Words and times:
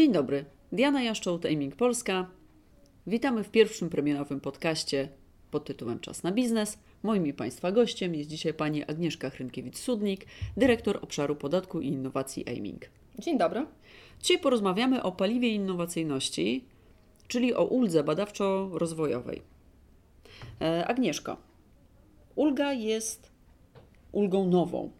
Dzień 0.00 0.12
dobry, 0.12 0.44
Diana 0.72 1.02
Jaszczołt, 1.02 1.46
Aiming 1.46 1.76
Polska. 1.76 2.26
Witamy 3.06 3.44
w 3.44 3.50
pierwszym 3.50 3.90
premierowym 3.90 4.40
podcaście 4.40 5.08
pod 5.50 5.64
tytułem 5.64 6.00
Czas 6.00 6.22
na 6.22 6.32
biznes. 6.32 6.78
Moim 7.02 7.26
i 7.26 7.32
Państwa 7.32 7.72
gościem 7.72 8.14
jest 8.14 8.30
dzisiaj 8.30 8.54
pani 8.54 8.84
Agnieszka 8.84 9.30
Hrynkiewicz-Sudnik, 9.30 10.26
dyrektor 10.56 10.98
obszaru 11.02 11.36
podatku 11.36 11.80
i 11.80 11.88
innowacji 11.88 12.48
Aiming. 12.48 12.90
Dzień 13.18 13.38
dobry. 13.38 13.66
Dzisiaj 14.20 14.38
porozmawiamy 14.38 15.02
o 15.02 15.12
paliwie 15.12 15.48
innowacyjności, 15.48 16.64
czyli 17.28 17.54
o 17.54 17.64
uldze 17.64 18.04
badawczo-rozwojowej. 18.04 19.42
E, 20.60 20.86
Agnieszko, 20.86 21.36
ulga 22.34 22.72
jest 22.72 23.32
ulgą 24.12 24.46
nową. 24.46 24.90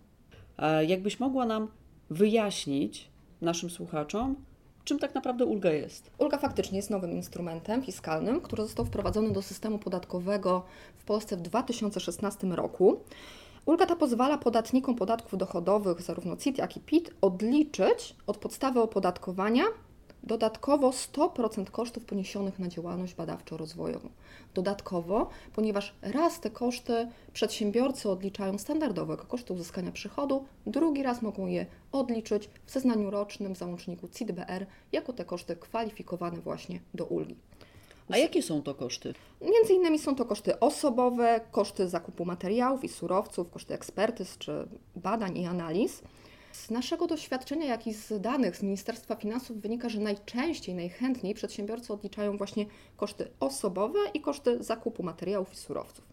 E, 0.59 0.85
jakbyś 0.85 1.21
mogła 1.21 1.47
nam 1.47 1.69
wyjaśnić 2.11 3.11
naszym 3.41 3.71
słuchaczom, 3.71 4.50
czym 4.85 4.99
tak 4.99 5.15
naprawdę 5.15 5.45
ulga 5.45 5.71
jest? 5.71 6.11
Ulga 6.19 6.39
faktycznie 6.39 6.77
jest 6.77 6.91
nowym 6.91 7.13
instrumentem 7.13 7.83
fiskalnym, 7.83 8.41
który 8.41 8.63
został 8.63 8.85
wprowadzony 8.85 9.33
do 9.33 9.43
systemu 9.43 9.79
podatkowego 9.79 10.63
w 10.97 11.05
Polsce 11.05 11.37
w 11.37 11.43
2016 11.43 12.47
roku. 12.47 13.01
Ulga 13.67 13.87
ta 13.87 13.97
pozwala 13.97 14.39
podatnikom 14.39 14.97
podatków 14.97 15.39
dochodowych, 15.39 16.03
zarówno 16.03 16.37
CIT, 16.37 16.59
jak 16.59 16.77
i 16.77 16.81
PIT, 16.81 17.11
odliczyć 17.21 18.17
od 18.27 18.37
podstawy 18.37 18.81
opodatkowania 18.81 19.65
dodatkowo 20.23 20.91
100% 20.91 21.71
kosztów 21.71 22.05
poniesionych 22.05 22.59
na 22.59 22.69
działalność 22.69 23.15
badawczo-rozwojową. 23.15 24.09
Dodatkowo, 24.55 25.29
ponieważ 25.55 25.95
raz 26.03 26.41
te 26.41 26.51
koszty 26.51 27.09
przedsiębiorcy 27.33 28.11
odliczają 28.11 28.59
standardowo 28.59 29.13
jako 29.13 29.27
koszty 29.27 29.53
uzyskania 29.53 29.93
przychodu, 29.93 30.45
drugi 30.67 31.03
raz 31.03 31.23
mogą 31.23 31.47
je 31.47 31.67
odliczyć 31.93 32.51
w 32.67 32.71
zeznaniu 32.71 33.11
rocznym 33.11 33.55
w 33.55 33.59
załączniku 33.59 34.09
CIT-BR 34.09 34.67
jako 34.93 35.13
te 35.13 35.25
koszty 35.25 35.57
kwalifikowane 35.57 36.41
właśnie 36.41 36.81
do 36.95 37.05
ulgi. 37.05 37.37
A 38.11 38.17
jakie 38.17 38.43
są 38.43 38.63
to 38.63 38.75
koszty? 38.75 39.15
Między 39.41 39.73
innymi 39.73 39.99
są 39.99 40.15
to 40.15 40.25
koszty 40.25 40.61
osobowe, 40.61 41.41
koszty 41.51 41.89
zakupu 41.89 42.25
materiałów 42.25 42.85
i 42.85 42.89
surowców, 42.89 43.51
koszty 43.51 43.75
ekspertyz 43.75 44.39
czy 44.39 44.69
badań 44.97 45.39
i 45.39 45.47
analiz. 45.47 46.03
Z 46.53 46.71
naszego 46.71 47.07
doświadczenia, 47.07 47.67
jak 47.67 47.87
i 47.87 47.95
z 47.95 48.21
danych 48.21 48.57
z 48.57 48.63
Ministerstwa 48.63 49.17
Finansów 49.17 49.61
wynika, 49.61 49.89
że 49.89 50.01
najczęściej, 50.01 50.75
najchętniej 50.75 51.35
przedsiębiorcy 51.35 51.93
odliczają 51.93 52.37
właśnie 52.37 52.67
koszty 52.97 53.31
osobowe 53.41 53.99
i 54.15 54.21
koszty 54.21 54.63
zakupu 54.63 55.03
materiałów 55.03 55.53
i 55.53 55.57
surowców. 55.57 56.05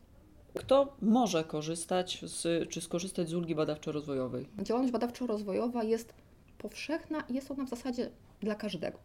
Kto 0.53 0.95
może 1.01 1.43
korzystać 1.43 2.21
z, 2.23 2.69
czy 2.69 2.81
skorzystać 2.81 3.29
z 3.29 3.33
ulgi 3.33 3.55
badawczo-rozwojowej? 3.55 4.45
Działalność 4.61 4.93
badawczo-rozwojowa 4.93 5.83
jest 5.83 6.13
powszechna 6.57 7.23
i 7.29 7.33
jest 7.33 7.51
ona 7.51 7.65
w 7.65 7.69
zasadzie 7.69 8.09
dla 8.41 8.55
każdego. 8.55 8.99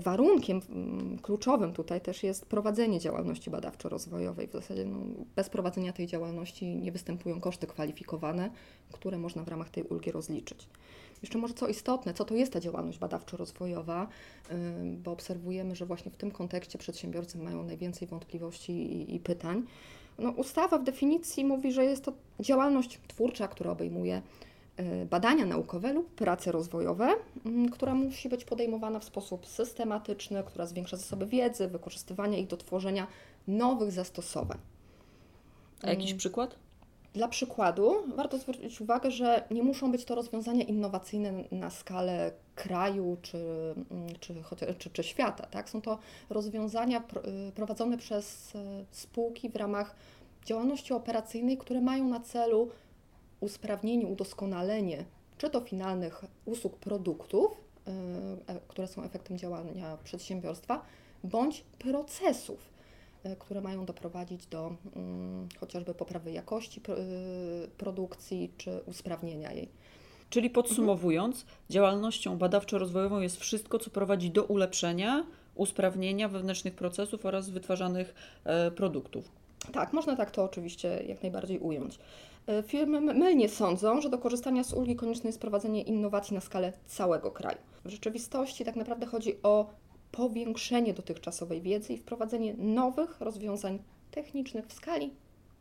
Warunkiem 0.00 0.60
mm, 0.70 1.18
kluczowym 1.18 1.72
tutaj 1.72 2.00
też 2.00 2.22
jest 2.22 2.46
prowadzenie 2.46 3.00
działalności 3.00 3.50
badawczo-rozwojowej. 3.50 4.48
W 4.48 4.52
zasadzie 4.52 4.84
no, 4.84 4.98
bez 5.36 5.50
prowadzenia 5.50 5.92
tej 5.92 6.06
działalności 6.06 6.66
nie 6.66 6.92
występują 6.92 7.40
koszty 7.40 7.66
kwalifikowane, 7.66 8.50
które 8.92 9.18
można 9.18 9.44
w 9.44 9.48
ramach 9.48 9.70
tej 9.70 9.84
ulgi 9.84 10.12
rozliczyć. 10.12 10.68
Jeszcze 11.22 11.38
może 11.38 11.54
co 11.54 11.68
istotne, 11.68 12.14
co 12.14 12.24
to 12.24 12.34
jest 12.34 12.52
ta 12.52 12.60
działalność 12.60 12.98
badawczo-rozwojowa, 12.98 14.06
bo 15.04 15.12
obserwujemy, 15.12 15.76
że 15.76 15.86
właśnie 15.86 16.10
w 16.10 16.16
tym 16.16 16.30
kontekście 16.30 16.78
przedsiębiorcy 16.78 17.38
mają 17.38 17.62
najwięcej 17.62 18.08
wątpliwości 18.08 18.72
i, 18.72 19.14
i 19.14 19.20
pytań. 19.20 19.62
No, 20.18 20.30
ustawa 20.30 20.78
w 20.78 20.84
definicji 20.84 21.44
mówi, 21.44 21.72
że 21.72 21.84
jest 21.84 22.04
to 22.04 22.12
działalność 22.40 22.98
twórcza, 23.08 23.48
która 23.48 23.70
obejmuje 23.70 24.22
badania 25.10 25.46
naukowe 25.46 25.92
lub 25.92 26.14
prace 26.14 26.52
rozwojowe, 26.52 27.14
mm, 27.46 27.68
która 27.68 27.94
musi 27.94 28.28
być 28.28 28.44
podejmowana 28.44 28.98
w 28.98 29.04
sposób 29.04 29.46
systematyczny, 29.46 30.42
która 30.46 30.66
zwiększa 30.66 30.96
zasoby 30.96 31.26
wiedzy, 31.26 31.68
wykorzystywania 31.68 32.38
ich 32.38 32.46
do 32.46 32.56
tworzenia 32.56 33.06
nowych 33.48 33.92
zastosowań. 33.92 34.58
A 35.82 35.90
jakiś 35.90 36.14
przykład? 36.14 36.56
Dla 37.14 37.28
przykładu 37.28 37.94
warto 38.16 38.38
zwrócić 38.38 38.80
uwagę, 38.80 39.10
że 39.10 39.44
nie 39.50 39.62
muszą 39.62 39.92
być 39.92 40.04
to 40.04 40.14
rozwiązania 40.14 40.64
innowacyjne 40.64 41.32
na 41.52 41.70
skalę 41.70 42.32
kraju 42.54 43.16
czy, 43.22 43.38
mm, 43.90 44.08
czy, 44.20 44.34
czy, 44.78 44.90
czy 44.90 45.02
świata. 45.02 45.46
Tak? 45.46 45.70
Są 45.70 45.82
to 45.82 45.98
rozwiązania 46.30 47.02
y, 47.48 47.52
prowadzone 47.52 47.98
przez 47.98 48.54
y, 48.54 48.58
spółki 48.90 49.48
w 49.48 49.56
ramach 49.56 49.96
działalności 50.44 50.92
operacyjnej, 50.92 51.58
które 51.58 51.80
mają 51.80 52.08
na 52.08 52.20
celu 52.20 52.70
usprawnienie, 53.40 54.06
udoskonalenie 54.06 55.04
czy 55.40 55.50
to 55.50 55.60
finalnych 55.60 56.24
usług, 56.44 56.76
produktów, 56.76 57.52
e, 57.86 57.90
e, 58.54 58.60
które 58.68 58.88
są 58.88 59.02
efektem 59.02 59.38
działania 59.38 59.98
przedsiębiorstwa, 60.04 60.82
bądź 61.24 61.64
procesów, 61.78 62.58
e, 63.22 63.36
które 63.36 63.60
mają 63.60 63.84
doprowadzić 63.84 64.46
do 64.46 64.74
mm, 64.96 65.48
chociażby 65.60 65.94
poprawy 65.94 66.32
jakości 66.32 66.80
produkcji 67.76 68.52
czy 68.56 68.80
usprawnienia 68.86 69.52
jej. 69.52 69.68
Czyli 70.30 70.50
podsumowując, 70.50 71.46
działalnością 71.70 72.38
badawczo-rozwojową 72.38 73.20
jest 73.20 73.36
wszystko, 73.36 73.78
co 73.78 73.90
prowadzi 73.90 74.30
do 74.30 74.44
ulepszenia, 74.44 75.26
usprawnienia 75.54 76.28
wewnętrznych 76.28 76.74
procesów 76.74 77.26
oraz 77.26 77.50
wytwarzanych 77.50 78.14
produktów. 78.76 79.30
Tak, 79.72 79.92
można 79.92 80.16
tak 80.16 80.30
to 80.30 80.44
oczywiście 80.44 81.02
jak 81.08 81.22
najbardziej 81.22 81.58
ująć. 81.58 81.98
E, 82.46 82.62
firmy 82.62 83.00
mylnie 83.00 83.48
sądzą, 83.48 84.00
że 84.00 84.10
do 84.10 84.18
korzystania 84.18 84.64
z 84.64 84.72
ulgi 84.72 84.96
konieczne 84.96 85.28
jest 85.28 85.40
prowadzenie 85.40 85.82
innowacji 85.82 86.34
na 86.34 86.40
skalę 86.40 86.72
całego 86.86 87.30
kraju. 87.30 87.58
W 87.84 87.90
rzeczywistości 87.90 88.64
tak 88.64 88.76
naprawdę 88.76 89.06
chodzi 89.06 89.42
o 89.42 89.70
powiększenie 90.12 90.94
dotychczasowej 90.94 91.62
wiedzy 91.62 91.92
i 91.92 91.98
wprowadzenie 91.98 92.54
nowych 92.54 93.20
rozwiązań 93.20 93.78
technicznych 94.10 94.66
w 94.66 94.72
skali 94.72 95.10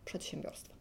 przedsiębiorstwa. 0.06 0.74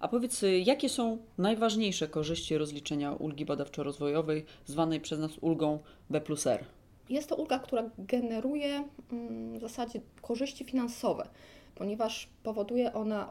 A 0.00 0.08
powiedz, 0.08 0.42
y, 0.42 0.58
jakie 0.58 0.88
są 0.88 1.18
najważniejsze 1.38 2.08
korzyści 2.08 2.58
rozliczenia 2.58 3.12
ulgi 3.12 3.46
badawczo-rozwojowej, 3.46 4.44
zwanej 4.66 5.00
przez 5.00 5.18
nas 5.18 5.38
ulgą 5.40 5.78
B 6.10 6.20
plus 6.20 6.46
R? 6.46 6.64
Jest 7.08 7.28
to 7.28 7.36
ulga, 7.36 7.58
która 7.58 7.90
generuje 7.98 8.84
mm, 9.12 9.58
w 9.58 9.60
zasadzie 9.60 10.00
korzyści 10.22 10.64
finansowe 10.64 11.28
ponieważ 11.74 12.28
powoduje 12.42 12.92
ona 12.92 13.24
y, 13.24 13.28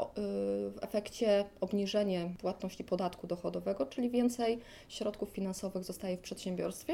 w 0.70 0.76
efekcie 0.81 1.46
obniżenie 1.62 2.34
płatności 2.40 2.84
podatku 2.84 3.28
dochodowego, 3.28 3.86
czyli 3.86 4.09
więcej 4.09 4.59
środków 4.88 5.30
finansowych 5.30 5.84
zostaje 5.84 6.18
w 6.18 6.22
przedsiębiorstwie, 6.22 6.94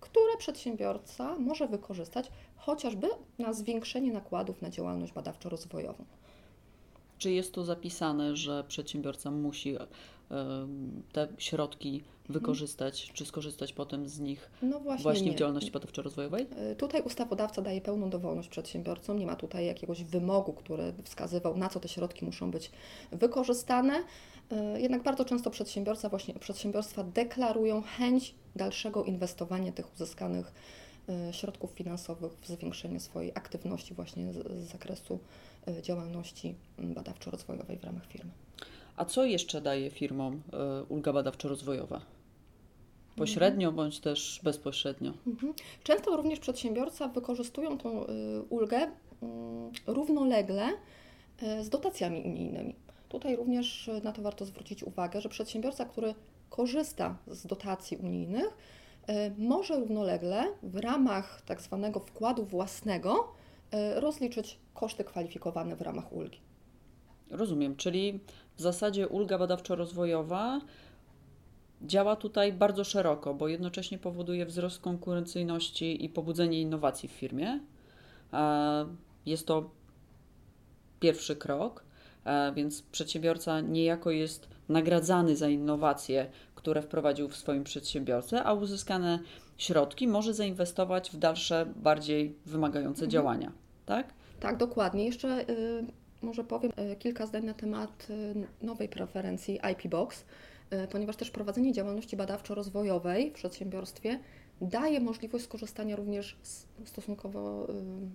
które 0.00 0.36
przedsiębiorca 0.38 1.38
może 1.38 1.68
wykorzystać 1.68 2.30
chociażby 2.56 3.08
na 3.38 3.52
zwiększenie 3.52 4.12
nakładów 4.12 4.62
na 4.62 4.70
działalność 4.70 5.12
badawczo-rozwojową. 5.12 6.04
Czy 7.18 7.30
jest 7.30 7.52
to 7.52 7.64
zapisane, 7.64 8.36
że 8.36 8.64
przedsiębiorca 8.64 9.30
musi 9.30 9.76
te 11.12 11.28
środki 11.38 12.02
wykorzystać, 12.28 13.10
czy 13.12 13.26
skorzystać 13.26 13.72
potem 13.72 14.08
z 14.08 14.18
nich 14.18 14.50
no 14.62 14.80
właśnie, 14.80 15.02
właśnie 15.02 15.32
w 15.32 15.34
działalności 15.34 15.72
badawczo-rozwojowej? 15.72 16.46
E, 16.56 16.76
tutaj 16.76 17.02
ustawodawca 17.02 17.62
daje 17.62 17.80
pełną 17.80 18.10
dowolność 18.10 18.48
przedsiębiorcom, 18.48 19.18
nie 19.18 19.26
ma 19.26 19.36
tutaj 19.36 19.66
jakiegoś 19.66 20.04
wymogu, 20.04 20.52
który 20.52 20.92
wskazywał, 21.04 21.56
na 21.56 21.68
co 21.68 21.80
te 21.80 21.88
środki 21.88 22.24
muszą 22.24 22.50
być 22.50 22.70
wykorzystane. 23.12 24.04
E, 24.50 24.80
jednak 24.80 25.02
bardzo 25.02 25.24
często 25.24 25.50
przedsiębiorca, 25.50 26.08
właśnie 26.08 26.34
przedsiębiorstwa 26.34 27.04
deklarują 27.04 27.82
chęć 27.82 28.34
dalszego 28.56 29.04
inwestowania 29.04 29.72
tych 29.72 29.94
uzyskanych 29.94 30.52
e, 31.08 31.32
środków 31.32 31.70
finansowych 31.70 32.32
w 32.32 32.46
zwiększenie 32.46 33.00
swojej 33.00 33.32
aktywności 33.34 33.94
właśnie 33.94 34.32
z, 34.32 34.36
z 34.36 34.70
zakresu 34.70 35.18
działalności 35.82 36.54
badawczo-rozwojowej 36.78 37.78
w 37.78 37.84
ramach 37.84 38.06
firmy. 38.06 38.30
A 38.98 39.04
co 39.04 39.24
jeszcze 39.24 39.60
daje 39.60 39.90
firmom 39.90 40.42
e, 40.52 40.82
ulga 40.82 41.12
badawczo-rozwojowa? 41.12 42.00
Pośrednio 43.16 43.72
bądź 43.72 44.00
też 44.00 44.40
bezpośrednio. 44.42 45.12
Mhm. 45.26 45.54
Często 45.82 46.16
również 46.16 46.38
przedsiębiorca 46.38 47.08
wykorzystują 47.08 47.78
tą 47.78 48.06
e, 48.06 48.06
ulgę 48.48 48.76
mm, 48.76 49.72
równolegle 49.86 50.68
e, 51.42 51.64
z 51.64 51.68
dotacjami 51.68 52.22
unijnymi. 52.22 52.74
Tutaj 53.08 53.36
również 53.36 53.90
na 54.04 54.12
to 54.12 54.22
warto 54.22 54.44
zwrócić 54.44 54.82
uwagę, 54.82 55.20
że 55.20 55.28
przedsiębiorca, 55.28 55.84
który 55.84 56.14
korzysta 56.50 57.16
z 57.26 57.46
dotacji 57.46 57.96
unijnych, 57.96 58.56
może 59.38 59.80
równolegle 59.80 60.44
w 60.62 60.76
ramach 60.76 61.42
tak 61.42 61.60
zwanego 61.60 62.00
wkładu 62.00 62.44
własnego 62.44 63.32
rozliczyć 63.94 64.58
koszty 64.74 65.04
kwalifikowane 65.04 65.76
w 65.76 65.80
ramach 65.80 66.12
ulgi. 66.12 66.38
Rozumiem, 67.30 67.76
czyli 67.76 68.20
w 68.58 68.62
zasadzie 68.62 69.08
ulga 69.08 69.38
badawczo-rozwojowa 69.38 70.60
działa 71.82 72.16
tutaj 72.16 72.52
bardzo 72.52 72.84
szeroko, 72.84 73.34
bo 73.34 73.48
jednocześnie 73.48 73.98
powoduje 73.98 74.46
wzrost 74.46 74.80
konkurencyjności 74.80 76.04
i 76.04 76.08
pobudzenie 76.08 76.60
innowacji 76.60 77.08
w 77.08 77.12
firmie. 77.12 77.60
Jest 79.26 79.46
to 79.46 79.70
pierwszy 81.00 81.36
krok, 81.36 81.84
więc 82.54 82.82
przedsiębiorca 82.82 83.60
niejako 83.60 84.10
jest 84.10 84.48
nagradzany 84.68 85.36
za 85.36 85.48
innowacje 85.48 86.30
które 86.58 86.82
wprowadził 86.82 87.28
w 87.28 87.36
swoim 87.36 87.64
przedsiębiorce, 87.64 88.44
a 88.44 88.52
uzyskane 88.52 89.18
środki 89.58 90.08
może 90.08 90.34
zainwestować 90.34 91.10
w 91.10 91.16
dalsze, 91.16 91.66
bardziej 91.76 92.34
wymagające 92.46 93.04
Mhm. 93.04 93.10
działania. 93.10 93.52
Tak? 93.86 94.14
Tak, 94.40 94.56
dokładnie. 94.56 95.04
Jeszcze 95.04 95.50
y, 95.50 95.84
może 96.22 96.44
powiem 96.44 96.72
y, 96.92 96.96
kilka 96.96 97.26
zdań 97.26 97.44
na 97.44 97.54
temat 97.54 98.06
y, 98.10 98.66
nowej 98.66 98.88
preferencji 98.88 99.60
IP 99.72 99.90
Box, 99.90 100.24
y, 100.72 100.88
ponieważ 100.88 101.16
też 101.16 101.30
prowadzenie 101.30 101.72
działalności 101.72 102.16
badawczo-rozwojowej 102.16 103.30
w 103.30 103.32
przedsiębiorstwie 103.32 104.18
daje 104.60 105.00
możliwość 105.00 105.44
skorzystania 105.44 105.96
również 105.96 106.36
z 106.42 106.66
stosunkowo 106.84 107.66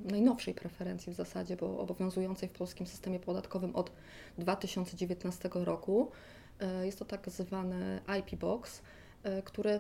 najnowszej 0.06 0.54
preferencji 0.54 1.14
w 1.14 1.16
zasadzie, 1.16 1.56
bo 1.56 1.80
obowiązującej 1.80 2.50
w 2.50 2.52
polskim 2.52 2.88
systemie 2.88 3.20
podatkowym 3.20 3.76
od 3.76 3.92
2019 4.38 5.50
roku. 5.54 6.12
Jest 6.84 7.00
to 7.00 7.06
tak 7.06 7.30
zwany 7.30 8.00
IP 8.20 8.40
Box, 8.40 8.82
który 9.44 9.80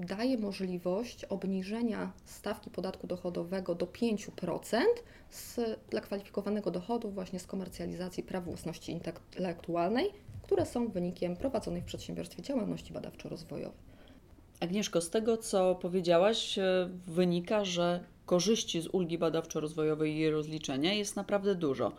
daje 0.00 0.38
możliwość 0.38 1.24
obniżenia 1.24 2.12
stawki 2.24 2.70
podatku 2.70 3.06
dochodowego 3.06 3.74
do 3.74 3.86
5% 3.86 4.80
z, 5.30 5.60
dla 5.90 6.00
kwalifikowanego 6.00 6.70
dochodu 6.70 7.10
właśnie 7.10 7.38
z 7.38 7.46
komercjalizacji 7.46 8.22
praw 8.22 8.44
własności 8.44 8.92
intelektualnej, 8.92 10.10
które 10.42 10.66
są 10.66 10.88
wynikiem 10.88 11.36
prowadzonej 11.36 11.82
w 11.82 11.84
przedsiębiorstwie 11.84 12.42
działalności 12.42 12.92
badawczo-rozwojowej. 12.92 13.86
Agnieszko, 14.60 15.00
z 15.00 15.10
tego 15.10 15.36
co 15.36 15.74
powiedziałaś, 15.74 16.58
e, 16.58 16.88
wynika, 17.06 17.64
że 17.64 18.04
korzyści 18.26 18.80
z 18.80 18.86
ulgi 18.86 19.18
badawczo-rozwojowej 19.18 20.10
i 20.10 20.18
jej 20.18 20.30
rozliczenia 20.30 20.92
jest 20.92 21.16
naprawdę 21.16 21.54
dużo. 21.54 21.92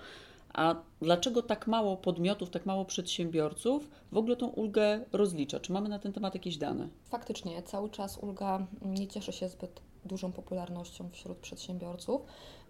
A 0.58 0.76
dlaczego 1.02 1.42
tak 1.42 1.68
mało 1.68 1.98
podmiotów, 1.98 2.50
tak 2.50 2.66
mało 2.66 2.86
przedsiębiorców 2.86 3.90
w 4.12 4.18
ogóle 4.18 4.36
tą 4.36 4.48
ulgę 4.48 5.06
rozlicza? 5.12 5.60
Czy 5.60 5.74
mamy 5.74 5.90
na 5.90 6.00
ten 6.00 6.14
temat 6.14 6.34
jakieś 6.34 6.58
dane? 6.58 6.88
Faktycznie, 7.10 7.64
cały 7.64 7.90
czas 7.90 8.18
ulga 8.18 8.68
nie 8.86 9.08
cieszy 9.08 9.32
się 9.32 9.50
zbyt 9.50 9.82
dużą 10.06 10.32
popularnością 10.32 11.10
wśród 11.10 11.38
przedsiębiorców. 11.38 12.22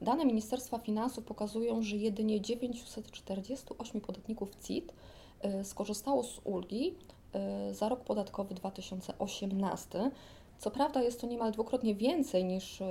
Dane 0.02 0.26
Ministerstwa 0.26 0.80
Finansów 0.80 1.24
pokazują, 1.24 1.82
że 1.82 1.96
jedynie 1.96 2.42
948 2.42 4.02
podatników 4.02 4.56
CIT 4.56 4.94
y, 5.46 5.64
skorzystało 5.64 6.24
z 6.24 6.42
ulgi 6.44 6.96
y, 7.70 7.74
za 7.74 7.90
rok 7.90 8.04
podatkowy 8.04 8.56
2018. 8.56 10.12
Co 10.60 10.72
prawda 10.72 11.02
jest 11.02 11.22
to 11.22 11.28
niemal 11.28 11.52
dwukrotnie 11.52 11.96
więcej 11.96 12.46
niż 12.46 12.82
y, 12.82 12.86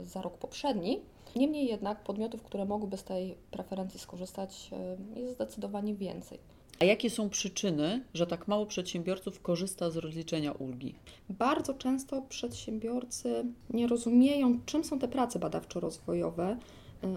y, 0.00 0.04
za 0.04 0.22
rok 0.22 0.38
poprzedni. 0.38 1.00
Niemniej 1.36 1.66
jednak 1.66 2.02
podmiotów, 2.04 2.42
które 2.42 2.64
mogłyby 2.64 2.96
z 2.96 3.04
tej 3.04 3.36
preferencji 3.50 4.00
skorzystać, 4.00 4.70
y, 5.16 5.20
jest 5.20 5.34
zdecydowanie 5.34 5.94
więcej. 5.94 6.38
A 6.80 6.84
jakie 6.84 7.10
są 7.10 7.30
przyczyny, 7.30 8.04
że 8.14 8.26
tak 8.26 8.48
mało 8.48 8.66
przedsiębiorców 8.66 9.42
korzysta 9.42 9.90
z 9.90 9.96
rozliczenia 9.96 10.52
ulgi? 10.52 10.94
Bardzo 11.30 11.74
często 11.74 12.22
przedsiębiorcy 12.22 13.44
nie 13.70 13.86
rozumieją, 13.86 14.60
czym 14.66 14.84
są 14.84 14.98
te 14.98 15.08
prace 15.08 15.38
badawczo-rozwojowe, 15.38 16.56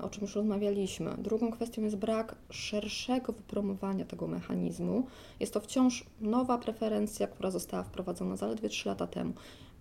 o 0.02 0.10
czym 0.10 0.22
już 0.22 0.36
rozmawialiśmy. 0.36 1.16
Drugą 1.18 1.52
kwestią 1.52 1.82
jest 1.82 1.96
brak 1.96 2.36
szerszego 2.50 3.34
wypromowania 3.34 4.06
tego 4.06 4.28
mechanizmu. 4.28 5.08
Jest 5.40 5.54
to 5.54 5.60
wciąż 5.60 6.06
nowa 6.22 6.58
preferencja, 6.58 7.28
która 7.28 7.52
została 7.52 7.84
wprowadzona 7.84 8.36
zaledwie 8.36 8.70
3 8.70 8.90
lata 8.90 9.08
temu. 9.08 9.34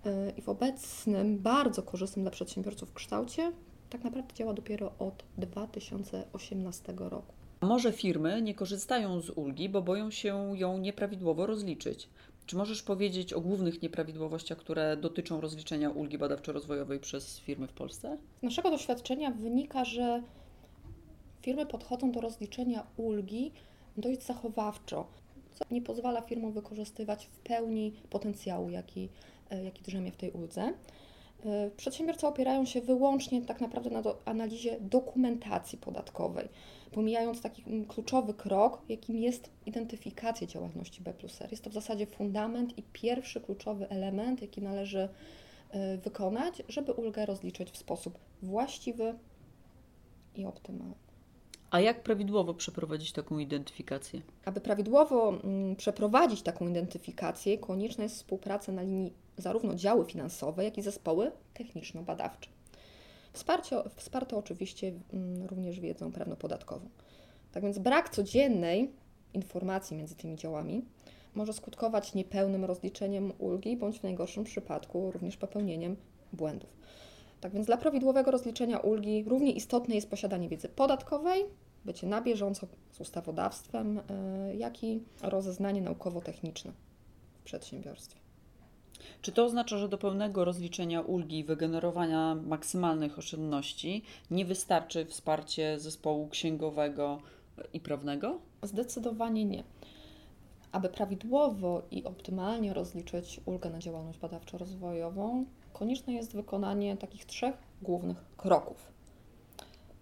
Y, 0.06 0.32
I 0.36 0.42
w 0.42 0.48
obecnym, 0.48 1.38
bardzo 1.38 1.82
korzystnym 1.82 2.24
dla 2.24 2.30
przedsiębiorców 2.30 2.92
kształcie, 2.92 3.52
tak 3.90 4.04
naprawdę 4.04 4.34
działa 4.34 4.54
dopiero 4.54 4.92
od 4.98 5.24
2018 5.38 6.94
roku. 6.98 7.32
Może 7.60 7.92
firmy 7.92 8.42
nie 8.42 8.54
korzystają 8.54 9.20
z 9.20 9.30
ulgi, 9.30 9.68
bo 9.68 9.82
boją 9.82 10.10
się 10.10 10.58
ją 10.58 10.78
nieprawidłowo 10.78 11.46
rozliczyć? 11.46 12.08
Czy 12.48 12.56
możesz 12.56 12.82
powiedzieć 12.82 13.32
o 13.32 13.40
głównych 13.40 13.82
nieprawidłowościach, 13.82 14.58
które 14.58 14.96
dotyczą 14.96 15.40
rozliczenia 15.40 15.90
ulgi 15.90 16.18
badawczo-rozwojowej 16.18 17.00
przez 17.00 17.40
firmy 17.40 17.66
w 17.66 17.72
Polsce? 17.72 18.18
Z 18.40 18.42
naszego 18.42 18.70
doświadczenia 18.70 19.30
wynika, 19.30 19.84
że 19.84 20.22
firmy 21.42 21.66
podchodzą 21.66 22.12
do 22.12 22.20
rozliczenia 22.20 22.86
ulgi 22.96 23.52
dość 23.96 24.22
zachowawczo, 24.22 25.06
co 25.54 25.64
nie 25.70 25.82
pozwala 25.82 26.22
firmom 26.22 26.52
wykorzystywać 26.52 27.26
w 27.26 27.38
pełni 27.38 27.92
potencjału, 28.10 28.70
jaki, 28.70 29.08
e, 29.50 29.64
jaki 29.64 29.82
drzemie 29.82 30.12
w 30.12 30.16
tej 30.16 30.30
uldze. 30.30 30.72
E, 31.46 31.70
Przedsiębiorcy 31.76 32.26
opierają 32.26 32.64
się 32.64 32.80
wyłącznie 32.80 33.42
tak 33.42 33.60
naprawdę 33.60 33.90
na 33.90 34.02
do, 34.02 34.18
analizie 34.24 34.76
dokumentacji 34.80 35.78
podatkowej, 35.78 36.48
pomijając 36.92 37.42
taki 37.42 37.62
mm, 37.66 37.84
kluczowy 37.84 38.34
krok, 38.34 38.82
jakim 38.88 39.18
jest 39.18 39.50
identyfikacja 39.66 40.46
działalności 40.46 41.02
B. 41.02 41.12
Jest 41.50 41.64
to 41.64 41.70
w 41.70 41.74
zasadzie 41.74 42.06
fundament 42.06 42.78
i 42.78 42.82
pierwszy 42.82 43.40
kluczowy 43.40 43.88
element, 43.88 44.42
jaki 44.42 44.62
należy 44.62 45.08
e, 45.70 45.96
wykonać, 45.96 46.62
żeby 46.68 46.92
ulgę 46.92 47.26
rozliczyć 47.26 47.70
w 47.70 47.76
sposób 47.76 48.18
właściwy 48.42 49.14
i 50.36 50.44
optymalny. 50.44 51.07
A 51.70 51.80
jak 51.80 52.02
prawidłowo 52.02 52.54
przeprowadzić 52.54 53.12
taką 53.12 53.38
identyfikację? 53.38 54.20
Aby 54.44 54.60
prawidłowo 54.60 55.28
mm, 55.44 55.76
przeprowadzić 55.76 56.42
taką 56.42 56.68
identyfikację, 56.68 57.58
konieczna 57.58 58.04
jest 58.04 58.16
współpraca 58.16 58.72
na 58.72 58.82
linii 58.82 59.12
zarówno 59.36 59.74
działy 59.74 60.04
finansowe, 60.04 60.64
jak 60.64 60.78
i 60.78 60.82
zespoły 60.82 61.32
techniczno-badawcze. 61.54 62.50
Wsparcie, 63.32 63.76
wsparte 63.96 64.36
oczywiście 64.36 64.92
mm, 65.12 65.46
również 65.46 65.80
wiedzą 65.80 66.12
prawno-podatkową. 66.12 66.88
Tak 67.52 67.62
więc 67.62 67.78
brak 67.78 68.10
codziennej 68.10 68.92
informacji 69.34 69.96
między 69.96 70.14
tymi 70.14 70.36
działami 70.36 70.84
może 71.34 71.52
skutkować 71.52 72.14
niepełnym 72.14 72.64
rozliczeniem 72.64 73.32
ulgi, 73.38 73.76
bądź 73.76 73.98
w 74.00 74.02
najgorszym 74.02 74.44
przypadku 74.44 75.10
również 75.10 75.36
popełnieniem 75.36 75.96
błędów. 76.32 76.77
Tak 77.40 77.52
więc 77.52 77.66
dla 77.66 77.76
prawidłowego 77.76 78.30
rozliczenia 78.30 78.78
ulgi 78.78 79.24
równie 79.24 79.52
istotne 79.52 79.94
jest 79.94 80.10
posiadanie 80.10 80.48
wiedzy 80.48 80.68
podatkowej, 80.68 81.44
bycie 81.84 82.06
na 82.06 82.20
bieżąco 82.20 82.66
z 82.92 83.00
ustawodawstwem, 83.00 83.98
y, 83.98 84.02
jak 84.56 84.84
i 84.84 85.02
rozeznanie 85.22 85.82
naukowo-techniczne 85.82 86.72
w 87.40 87.44
przedsiębiorstwie. 87.44 88.18
Czy 89.22 89.32
to 89.32 89.44
oznacza, 89.44 89.78
że 89.78 89.88
do 89.88 89.98
pełnego 89.98 90.44
rozliczenia 90.44 91.00
ulgi 91.00 91.38
i 91.38 91.44
wygenerowania 91.44 92.34
maksymalnych 92.34 93.18
oszczędności 93.18 94.02
nie 94.30 94.44
wystarczy 94.44 95.04
wsparcie 95.04 95.78
zespołu 95.78 96.28
księgowego 96.28 97.18
i 97.72 97.80
prawnego? 97.80 98.38
Zdecydowanie 98.62 99.44
nie. 99.44 99.64
Aby 100.72 100.88
prawidłowo 100.88 101.82
i 101.90 102.04
optymalnie 102.04 102.74
rozliczyć 102.74 103.40
ulgę 103.46 103.70
na 103.70 103.78
działalność 103.78 104.18
badawczo-rozwojową, 104.18 105.44
konieczne 105.78 106.12
jest 106.12 106.32
wykonanie 106.32 106.96
takich 106.96 107.24
trzech 107.24 107.54
głównych 107.82 108.24
kroków. 108.36 108.92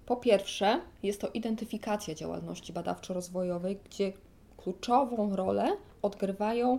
Po 0.06 0.16
pierwsze, 0.16 0.80
jest 1.02 1.20
to 1.20 1.28
identyfikacja 1.28 2.14
działalności 2.14 2.72
badawczo-rozwojowej, 2.72 3.76
gdzie 3.84 4.12
kluczową 4.56 5.36
rolę 5.36 5.76
odgrywają 6.02 6.78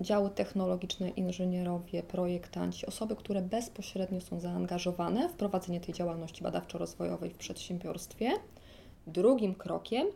działy 0.00 0.30
technologiczne, 0.30 1.08
inżynierowie, 1.08 2.02
projektanci, 2.02 2.86
osoby, 2.86 3.16
które 3.16 3.42
bezpośrednio 3.42 4.20
są 4.20 4.40
zaangażowane 4.40 5.28
w 5.28 5.32
prowadzenie 5.32 5.80
tej 5.80 5.94
działalności 5.94 6.44
badawczo-rozwojowej 6.44 7.30
w 7.30 7.38
przedsiębiorstwie. 7.38 8.30
Drugim 9.06 9.54
krokiem 9.54 10.06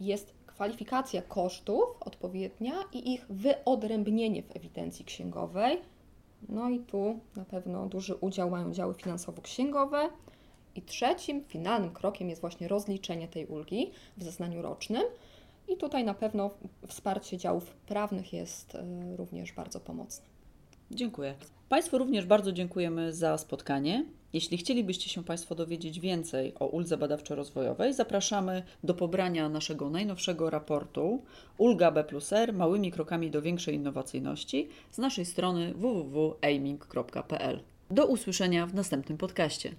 jest 0.00 0.34
kwalifikacja 0.46 1.22
kosztów 1.22 1.84
odpowiednia 2.00 2.74
i 2.92 3.12
ich 3.12 3.26
wyodrębnienie 3.30 4.42
w 4.42 4.56
ewidencji 4.56 5.04
księgowej. 5.04 5.78
No 6.48 6.70
i 6.70 6.78
tu 6.80 7.20
na 7.36 7.44
pewno 7.44 7.86
duży 7.86 8.14
udział 8.14 8.50
mają 8.50 8.72
działy 8.72 8.94
finansowo-księgowe. 8.94 10.08
I 10.74 10.82
trzecim, 10.82 11.44
finalnym 11.44 11.90
krokiem 11.90 12.28
jest 12.28 12.40
właśnie 12.40 12.68
rozliczenie 12.68 13.28
tej 13.28 13.46
ulgi 13.46 13.90
w 14.16 14.22
zeznaniu 14.22 14.62
rocznym. 14.62 15.02
I 15.68 15.76
tutaj 15.76 16.04
na 16.04 16.14
pewno 16.14 16.50
wsparcie 16.86 17.38
działów 17.38 17.70
prawnych 17.70 18.32
jest 18.32 18.74
y, 18.74 19.16
również 19.16 19.52
bardzo 19.52 19.80
pomocne. 19.80 20.26
Dziękuję. 20.90 21.34
Państwu 21.68 21.98
również 21.98 22.26
bardzo 22.26 22.52
dziękujemy 22.52 23.12
za 23.12 23.38
spotkanie. 23.38 24.04
Jeśli 24.36 24.58
chcielibyście 24.58 25.10
się 25.10 25.24
Państwo 25.24 25.54
dowiedzieć 25.54 26.00
więcej 26.00 26.52
o 26.60 26.66
uldze 26.66 26.96
badawczo-rozwojowej, 26.96 27.92
zapraszamy 27.92 28.62
do 28.84 28.94
pobrania 28.94 29.48
naszego 29.48 29.90
najnowszego 29.90 30.50
raportu 30.50 31.22
Ulga 31.58 31.90
B 31.90 32.04
R 32.32 32.52
małymi 32.54 32.92
krokami 32.92 33.30
do 33.30 33.42
większej 33.42 33.74
innowacyjności 33.74 34.68
z 34.90 34.98
naszej 34.98 35.24
strony 35.24 35.74
www.aiming.pl. 35.74 37.60
Do 37.90 38.06
usłyszenia 38.06 38.66
w 38.66 38.74
następnym 38.74 39.18
podcaście. 39.18 39.72